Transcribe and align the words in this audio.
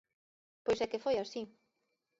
Pois 0.65 0.79
é 0.83 0.87
que 0.91 1.03
foi 1.05 1.15
así. 1.19 1.41